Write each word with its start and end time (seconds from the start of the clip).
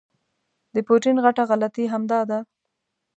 د 0.73 0.75
پوټین 0.87 1.17
غټه 1.25 1.43
غلطي 1.49 1.85
همدا 1.93 2.19
ده. 2.29 2.39